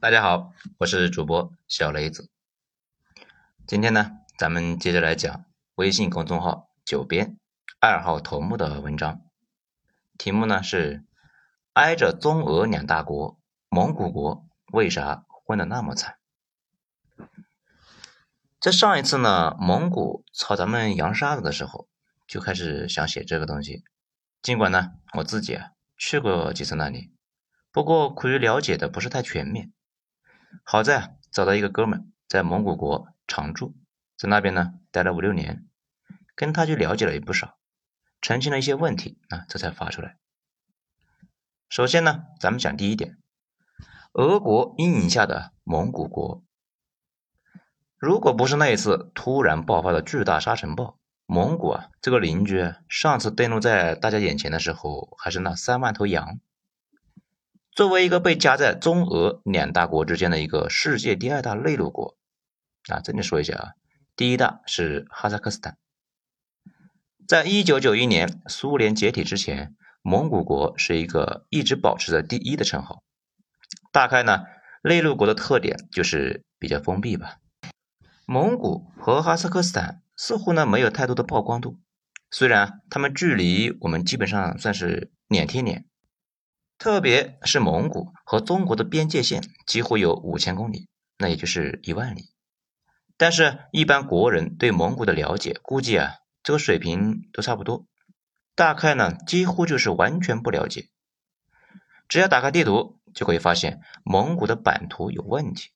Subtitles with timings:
[0.00, 2.30] 大家好，我是主播小雷子。
[3.66, 7.36] 今天呢，咱们接着来讲微信公众号“九编”
[7.82, 9.20] 二号头目的文章，
[10.16, 11.04] 题目呢是
[11.74, 16.14] “挨着中俄两大国，蒙古国为啥混得那么惨？”
[18.60, 21.88] 在上一次呢，蒙古朝咱们扬沙子的时候，
[22.28, 23.82] 就开始想写这个东西。
[24.42, 27.10] 尽管呢，我自己啊去过几次那里，
[27.72, 29.72] 不过苦于了解的不是太全面。
[30.64, 33.74] 好在找到一个哥们在蒙古国常住，
[34.16, 35.66] 在那边呢待了五六年，
[36.34, 37.58] 跟他就了解了也不少，
[38.20, 40.16] 澄清了一些问题啊，这才发出来。
[41.68, 43.18] 首先呢，咱们讲第一点，
[44.12, 46.42] 俄国阴影下的蒙古国，
[47.98, 56.40] 如果不是那一次突然爆发的巨大沙尘暴，蒙古啊这个邻居上次登陆在大家眼前的时候，还是那三万头羊。
[57.78, 62.16] 作为一个被夹在中俄两大国之间的一个世界第二大内陆国，
[62.88, 63.68] 啊，这里说一下啊，
[64.16, 65.78] 第一大是哈萨克斯坦。
[67.28, 73.04] 在一九九一年苏联解体之前，蒙古国是一个一直保持着第一的称号。
[73.92, 74.42] 大概呢，
[74.82, 77.36] 内陆国的特点就是比较封闭吧。
[78.26, 81.78] 蒙古和哈萨克斯坦似乎呢没有太多的曝光度，
[82.28, 85.84] 虽然他们距离我们基本上算是脸贴脸。
[86.78, 92.30] 特别是蒙古和中国的边界线几乎有五千公里，那也就是一万里。
[93.16, 96.12] 但是，一般国人对蒙古的了解，估计啊，
[96.44, 97.84] 这个水平都差不多。
[98.54, 100.88] 大概呢，几乎就是完全不了解。
[102.06, 105.70] 只要打开地图，就可以发现蒙古的版图有问题。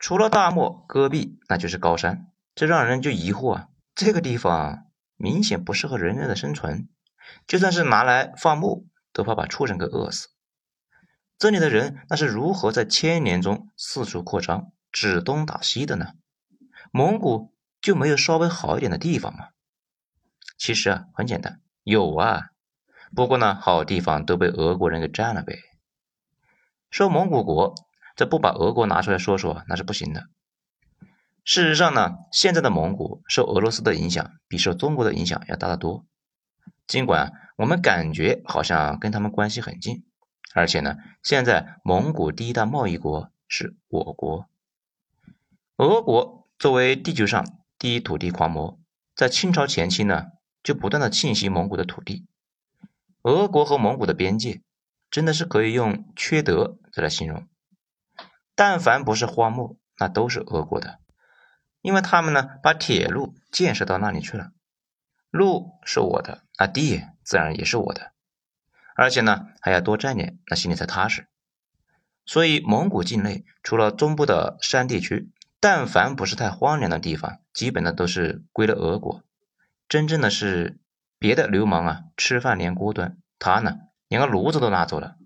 [0.00, 6.88] 除了大漠、戈壁，那就是高山，这让人就疑惑啊，这个地方明显不适合人类的生存，
[7.46, 8.88] 就算是拿来放牧。
[9.20, 10.28] 都怕把畜生给饿死。
[11.36, 16.14] 这里的人那是如何在千年中四处扩张、指东打西的呢？
[16.90, 19.48] 蒙古就没有稍微好一点的地方吗？
[20.56, 22.46] 其实啊，很简单，有啊。
[23.14, 25.58] 不过呢，好地方都被俄国人给占了呗。
[26.90, 27.74] 说蒙古国，
[28.16, 30.28] 这不把俄国拿出来说说，那是不行的。
[31.44, 36.06] 事实上呢，现在的蒙古受俄罗斯的影响，比受中国的影响要大得多。
[36.86, 40.02] 尽管我们感觉好像跟他们关系很近，
[40.54, 44.48] 而且呢，现在蒙古第一大贸易国是我国。
[45.76, 48.80] 俄国作为地球上第一土地狂魔，
[49.14, 50.28] 在清朝前期呢，
[50.62, 52.26] 就不断的侵袭蒙古的土地。
[53.24, 54.62] 俄国和蒙古的边界
[55.10, 57.46] 真的是可以用缺德再来形容。
[58.54, 61.00] 但凡不是荒漠，那都是俄国的，
[61.82, 64.52] 因为他们呢，把铁路建设到那里去了。
[65.30, 68.12] 路是我的，那地自然也是我的，
[68.96, 71.28] 而且呢还要多占点，那心里才踏实。
[72.26, 75.30] 所以蒙古境内除了中部的山地区，
[75.60, 79.22] 但凡不是太荒凉的地方，基本的都是归了俄国。
[79.88, 80.78] 真正的是
[81.18, 85.16] 别的流氓啊，吃饭连锅端，他呢连个炉子都拿走了。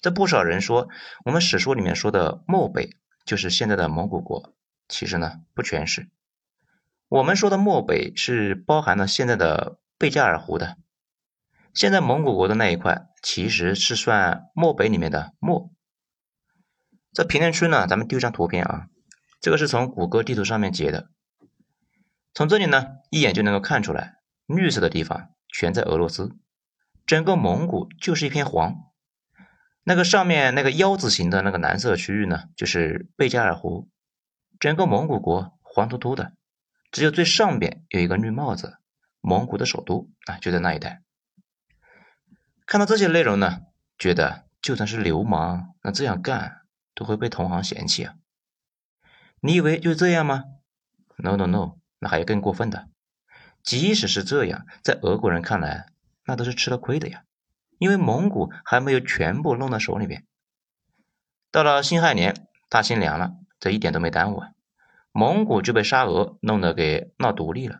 [0.00, 0.88] 这不少人说，
[1.24, 4.54] 我们史书里面说的漠北就是现在的蒙古国，
[4.88, 6.08] 其实呢不全是。
[7.08, 10.76] 我们说的漠北是包含了现在的贝加尔湖的，
[11.72, 15.70] 现在蒙古国的那一块其实是算漠北里面的漠。
[17.12, 18.86] 在评论区呢，咱们丢张图片啊，
[19.40, 21.10] 这个是从谷歌地图上面截的，
[22.32, 24.16] 从这里呢一眼就能够看出来，
[24.46, 26.34] 绿色的地方全在俄罗斯，
[27.06, 28.74] 整个蒙古就是一片黄，
[29.84, 33.88] 那个上面那个腰字形的那个蓝色区域呢，就是贝加尔湖，
[34.58, 36.32] 整个蒙古国黄秃秃的。
[36.94, 38.78] 只有最上边有一个绿帽子，
[39.20, 41.02] 蒙古的首都啊就在那一带。
[42.66, 43.62] 看到这些内容呢，
[43.98, 46.60] 觉得就算是流氓，那这样干
[46.94, 48.14] 都会被同行嫌弃啊。
[49.40, 50.44] 你以为就这样吗
[51.16, 52.88] ？No No No，那还有更过分的。
[53.64, 55.86] 即使是这样，在俄国人看来，
[56.26, 57.24] 那都是吃了亏的呀，
[57.78, 60.24] 因为蒙古还没有全部弄到手里边。
[61.50, 64.50] 到了辛亥年，大清凉了，这一点都没耽误啊。
[65.16, 67.78] 蒙古就被沙俄弄得给闹独立了。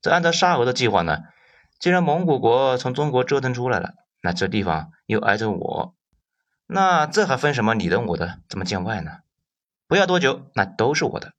[0.00, 1.18] 这按照沙俄的计划呢，
[1.80, 5.96] 既然蒙古国从中国折腾出来了，那这地方又挨着我，
[6.68, 9.18] 那这还分什么你的我的这么见外呢？
[9.88, 11.32] 不要多久，那都是我的。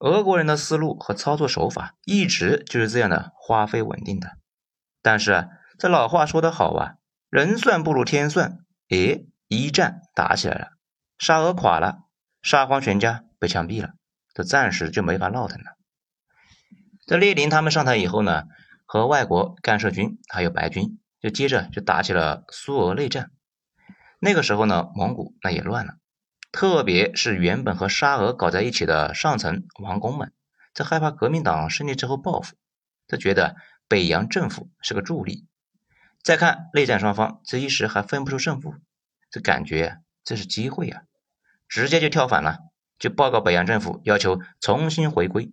[0.00, 4.32] 俄国人的思路和操作手法一直就是这样的花费稳定的。
[5.00, 5.48] 但是
[5.78, 6.94] 这老话说得好啊，
[7.30, 8.58] 人算不如天算。
[8.90, 10.70] 诶，一战打起来了，
[11.16, 12.00] 沙俄垮了，
[12.42, 13.90] 沙皇全家被枪毙了。
[14.34, 15.76] 这暂时就没法闹腾了。
[17.06, 18.44] 这列宁他们上台以后呢，
[18.86, 23.30] 和外国干涉军还有白军，就接着就打起了苏俄内战。
[24.20, 25.94] 那个时候呢，蒙古那也乱了，
[26.52, 30.32] 特别是原本和沙俄搞在一起的上层王公们，
[30.74, 32.54] 这害怕革命党胜利之后报复，
[33.08, 33.56] 他觉得
[33.88, 35.46] 北洋政府是个助力。
[36.22, 38.76] 再看内战双方这一时还分不出胜负，
[39.28, 41.02] 这感觉这是机会呀，
[41.68, 42.58] 直接就跳反了，
[43.02, 45.52] 就报告北洋政府，要求重新回归。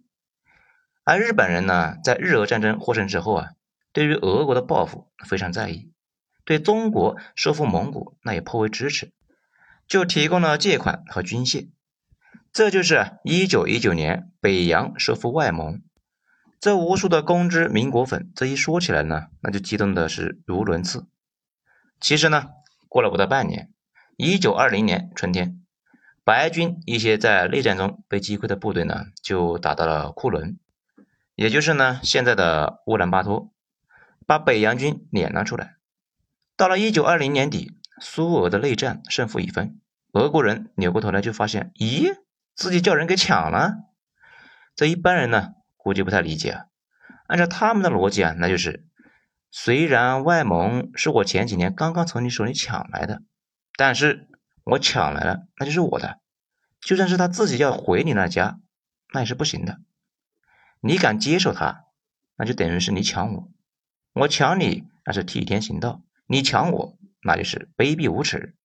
[1.04, 3.48] 而日本人呢，在日俄战争获胜之后啊，
[3.92, 5.92] 对于俄国的报复非常在意。
[6.46, 9.14] 对中国收复蒙古，那也颇为支持，
[9.88, 11.72] 就提供了借款和军械。
[12.54, 15.82] 这就是一九一九年北洋收复外蒙。
[16.60, 21.08] 这无数的公知民国粉，这一说起来呢，那就激动的是如轮次。
[22.00, 22.50] 其实呢，
[22.88, 23.72] 过了不到半年，
[24.18, 25.59] 一九二零年春天，
[26.30, 30.60] 白军一些在内战中被击溃的部队呢，就打到了库伦，
[31.34, 33.52] 也就是呢现在的乌兰巴托，
[34.28, 35.78] 把北洋军撵了出来。
[36.56, 39.82] 到了一九二零年底，苏俄的内战胜负已分，
[40.12, 42.14] 俄国人扭过头来就发现，咦，
[42.54, 43.74] 自己叫人给抢了。
[44.76, 46.62] 这一般人呢，估计不太理解。
[47.26, 48.86] 按照他们的逻辑啊，那就是，
[49.50, 53.24] 虽然外蒙是我前几年刚刚从你手里抢来的，
[53.76, 54.28] 但是
[54.70, 56.20] 我抢来了，那就是我的。
[56.80, 58.60] 就算是他自己要回你那家，
[59.14, 59.80] 那也是不行的。
[60.80, 61.86] 你敢接受他，
[62.38, 63.52] 那就等于是你抢我，
[64.14, 66.04] 我抢你那是替天行道。
[66.28, 68.56] 你抢我，那就是卑鄙无耻。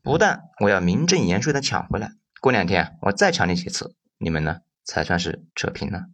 [0.00, 6.06] 不但我要名正言顺的抢回来，过两天我再抢你几次，你们呢才算是扯平了。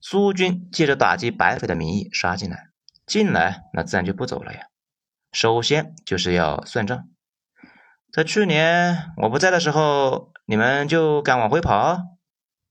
[0.00, 2.68] 苏军借着打击白匪的名义杀进来，
[3.06, 4.66] 进来那自然就不走了呀。
[5.32, 7.08] 首先就是要算账。
[8.14, 11.98] 在去年我不在的时候，你们就敢往回跑？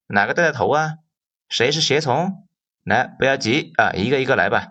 [0.08, 1.00] 哪个带的头啊？
[1.50, 2.48] 谁是胁从？
[2.86, 4.70] 来，不要急啊，一个一个来吧。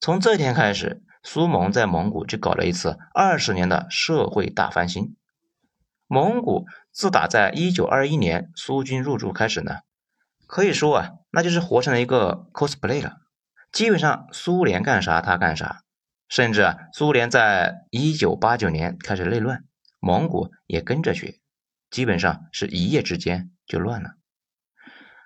[0.00, 1.02] 从这天开始。
[1.24, 5.16] 苏蒙在蒙古就搞了一次二十年的社会大翻新。
[6.08, 9.82] 蒙古自打在一九二一年苏军入驻开始呢，
[10.48, 13.18] 可以说啊，那就是活成了一个 cosplay 了。
[13.70, 15.82] 基本上苏联干啥他干啥，
[16.32, 19.64] 甚至啊，苏联在一九八九年开始内乱，
[20.00, 21.40] 蒙古也跟着学，
[21.90, 24.14] 基本上是一夜之间就乱了。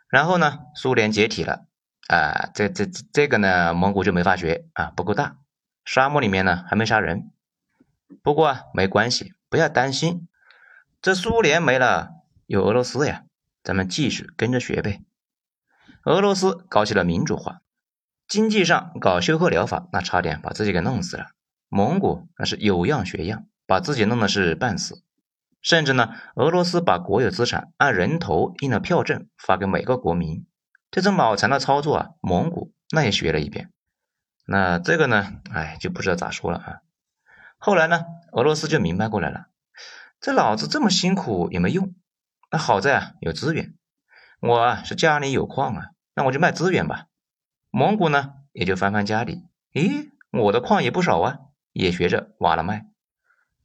[0.09, 1.69] 然后呢，苏联解体了，
[2.09, 5.37] 啊，这这这个呢，蒙古就没法学啊，不够大。
[5.85, 7.31] 沙漠里面呢还没啥人，
[8.25, 10.27] 不过啊没关系，不要担心，
[11.01, 12.11] 这苏联没了，
[12.47, 13.23] 有俄罗斯呀，
[13.63, 15.05] 咱们继续跟着学呗。
[16.03, 17.61] 俄罗斯搞起了民主化，
[18.29, 21.27] 经济上搞休克疗法，那差点把自己给弄死了。
[21.69, 25.03] 蒙古那是有样学样，把自己弄的是半死，
[25.63, 30.45] 甚至呢，俄罗斯把国有资产按人头印了票证发给每个国民，
[30.91, 33.71] 这种脑残的操作啊，蒙古那也学了一遍。
[34.45, 35.41] 那这个呢？
[35.53, 36.79] 哎，就不知道咋说了啊。
[37.59, 39.47] 后来呢，俄罗斯就明白过来了，
[40.21, 41.95] 这老子这么辛苦也没用。
[42.51, 43.75] 那好在啊有资源，
[44.41, 47.07] 我啊是家里有矿啊，那我就卖资源吧。
[47.79, 49.45] 蒙古呢也就翻翻家里，
[49.75, 51.41] 咦，我的矿也不少啊，
[51.75, 52.87] 也学着挖了卖。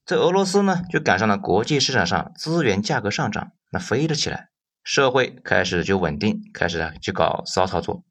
[0.03, 4.49] 这俄罗斯呢就赶上了国际市场上资源价格上涨，那飞了起来，
[4.83, 8.03] 社会开始就稳定，开始啊就搞骚操作。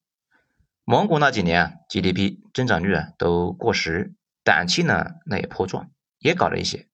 [0.85, 6.89] 蒙古那几年啊，GDP 增长率啊都过十，胆气呢那也颇壮，也搞了一些，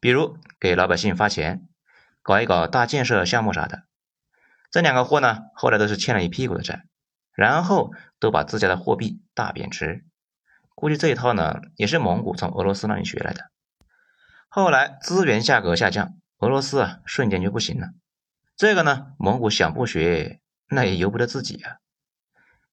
[0.00, 1.66] 比如给老百姓发钱，
[2.20, 3.84] 搞一搞大建设项目啥的。
[4.70, 6.84] 这两个货呢，后来都是欠了一屁股的债，
[7.34, 10.04] 然后都把自家的货币大贬值。
[10.74, 13.50] 估计这一套呢，也是蒙古从俄罗斯那里学来的。
[14.48, 17.88] 后来资源价格下降，俄罗斯啊瞬间就不行了。
[18.56, 21.78] 这个呢，蒙古想不学，那也由不得自己啊。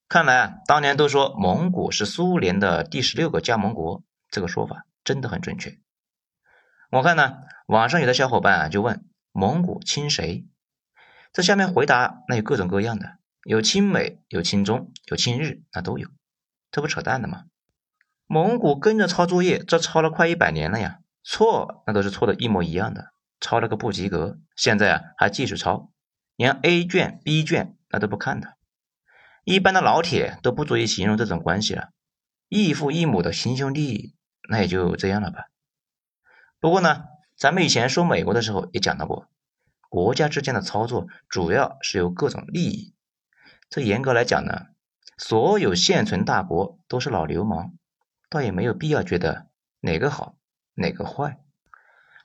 [0.08, 5.80] 看来啊，当年都说蒙古是苏联的第十六个加盟国，这个说法真的很准确。
[6.92, 7.38] 我看呢，
[7.68, 10.46] 网上有的小伙伴啊就问蒙古亲谁？
[11.32, 16.10] 这下面回答那有各种各样的，有亲美，有亲中，有亲日，那都有，
[16.72, 17.46] 这不扯淡的吗？
[18.28, 25.92] 蒙古跟着抄作业，这抄了快一百年了呀，错那都是错的一模一样的，抄了个不及格，现在啊还继续抄，
[26.36, 28.58] 连 A 卷、B 卷那都不看的。
[29.44, 31.90] 一般的老铁都不足以形容这种关系了，
[32.48, 34.16] 异父异母的亲兄弟，
[34.48, 35.48] 那也就这样了吧。
[36.60, 37.06] 不过呢，
[37.36, 39.28] 咱们以前说美国的时候也讲到过，
[39.90, 42.94] 国家之间的操作主要是由各种利益。
[43.72, 44.68] 这严格来讲呢，
[45.18, 47.72] 所有现存大国都是老流氓，
[48.30, 49.48] 倒也没有必要觉得
[49.80, 50.36] 哪个好
[50.74, 51.40] 哪个坏。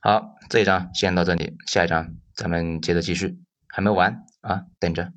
[0.03, 3.39] 好，这一章先到这里，下一章咱们接着继续，
[3.69, 5.13] 还没完啊，等着。